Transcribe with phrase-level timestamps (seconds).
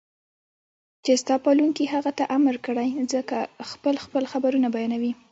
[1.03, 3.37] چې ستا پالونکي هغې ته امر کړی زکه
[3.69, 5.11] خپل خپل خبرونه بيانوي